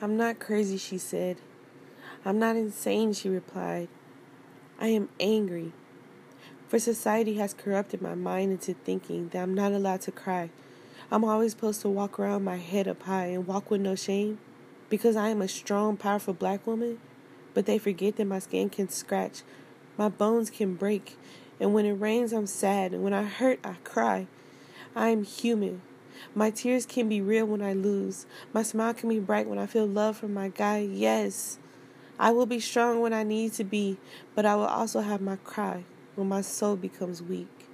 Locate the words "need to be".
33.22-33.98